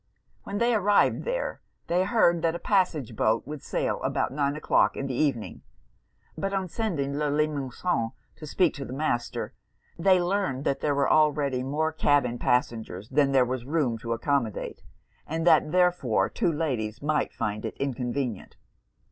When 0.45 0.57
they 0.57 0.73
arrived 0.73 1.25
there, 1.25 1.61
they 1.85 2.05
heard 2.05 2.41
that 2.41 2.55
a 2.55 2.65
passage 2.65 3.15
boat 3.15 3.45
would 3.45 3.61
sail 3.61 4.01
about 4.01 4.33
nine 4.33 4.55
o'clock 4.55 4.97
in 4.97 5.05
the 5.05 5.13
evening; 5.13 5.61
but 6.35 6.53
on 6.55 6.69
sending 6.69 7.15
Le 7.19 7.29
Limosin 7.29 8.11
to 8.37 8.47
speak 8.47 8.73
to 8.73 8.83
the 8.83 8.93
master, 8.93 9.53
they 9.99 10.19
learned 10.19 10.63
that 10.63 10.79
there 10.79 10.95
were 10.95 11.07
already 11.11 11.61
more 11.61 11.91
cabin 11.91 12.39
passengers 12.39 13.09
than 13.09 13.31
there 13.31 13.45
was 13.45 13.63
room 13.63 13.99
to 13.99 14.11
accommodate, 14.13 14.81
and 15.27 15.45
that 15.45 15.71
therefore 15.71 16.29
two 16.29 16.51
ladies 16.51 17.03
might 17.03 17.31
find 17.31 17.63
it 17.63 17.77
inconvenient. 17.77 18.57